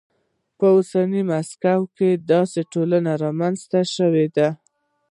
په 0.57 0.65
اوسنۍ 0.75 1.21
مکسیکو 1.31 1.77
کې 1.95 2.09
داسې 2.31 2.59
ټولنې 2.71 3.13
رامنځته 3.23 3.79
شوې 3.95 4.25
وې. 4.35 4.49